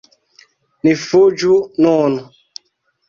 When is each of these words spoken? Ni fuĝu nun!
Ni 0.87 0.95
fuĝu 1.03 1.59
nun! 1.87 2.17